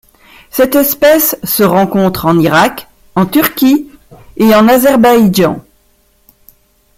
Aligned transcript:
Cette 0.49 0.73
espèce 0.73 1.35
se 1.43 1.61
rencontre 1.61 2.25
en 2.25 2.39
Irak, 2.39 2.87
en 3.15 3.27
Turquie 3.27 3.87
et 4.35 4.51
en 4.55 4.67
Azerbaïdjan. 4.67 5.63